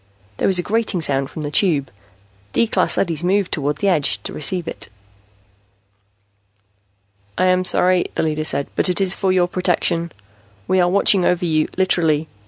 [0.37, 1.91] There was a grating sound from the Tube.
[2.53, 4.89] D class leadys moved toward the edge to receive it.
[7.37, 10.11] "I am sorry," the leader said, "but it is for your protection.
[10.67, 12.27] We are watching over you, literally.